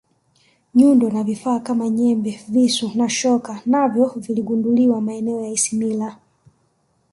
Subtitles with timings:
[0.75, 6.15] nyundo na vifaa Kama nyembe visu na shoka navyo viligunduliwa maeneo ya ismila